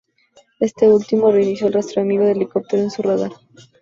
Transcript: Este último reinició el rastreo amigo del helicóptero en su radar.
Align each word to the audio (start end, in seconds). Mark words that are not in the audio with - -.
Este 0.59 0.87
último 0.89 1.29
reinició 1.31 1.67
el 1.67 1.73
rastreo 1.73 2.03
amigo 2.03 2.23
del 2.25 2.37
helicóptero 2.37 2.81
en 2.81 2.89
su 2.89 3.03
radar. 3.03 3.33